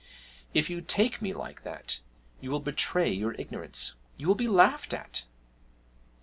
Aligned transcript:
If 0.55 0.67
you 0.67 0.81
take 0.81 1.21
me 1.21 1.31
like 1.31 1.61
that, 1.63 1.99
you 2.39 2.49
will 2.49 2.59
betray 2.59 3.11
your 3.11 3.35
ignorance 3.37 3.93
you 4.17 4.27
will 4.27 4.33
be 4.33 4.47
laughed 4.47 4.95
at!' 4.95 5.25